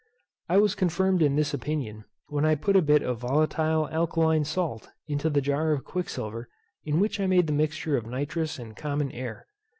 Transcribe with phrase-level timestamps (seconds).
[0.49, 4.89] I was confirmed in this opinion when I put a bit of volatile alkaline salt
[5.07, 6.49] into the jar of quicksilver
[6.83, 9.45] in which I made the mixture of nitrous and common air.